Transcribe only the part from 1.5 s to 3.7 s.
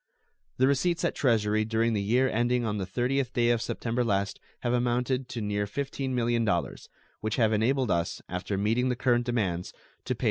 during the year ending on the 30th day of